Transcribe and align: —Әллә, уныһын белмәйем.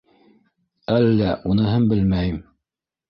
—Әллә, 0.95 1.29
уныһын 1.51 1.89
белмәйем. 1.93 2.41